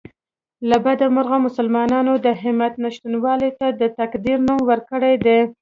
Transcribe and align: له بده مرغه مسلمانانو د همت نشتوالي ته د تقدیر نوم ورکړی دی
له 0.69 0.77
بده 0.85 1.05
مرغه 1.15 1.37
مسلمانانو 1.47 2.13
د 2.25 2.27
همت 2.41 2.73
نشتوالي 2.83 3.51
ته 3.59 3.67
د 3.81 3.83
تقدیر 3.99 4.37
نوم 4.47 4.59
ورکړی 4.69 5.13
دی 5.25 5.39